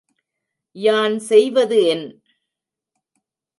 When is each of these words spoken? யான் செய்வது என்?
யான் 0.75 1.17
செய்வது 1.19 1.77
என்? 1.87 2.07